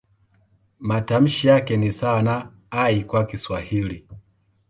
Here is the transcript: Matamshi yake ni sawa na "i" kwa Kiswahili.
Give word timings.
Matamshi 0.79 1.47
yake 1.47 1.77
ni 1.77 1.91
sawa 1.91 2.21
na 2.23 2.51
"i" 2.71 3.03
kwa 3.03 3.25
Kiswahili. 3.25 4.07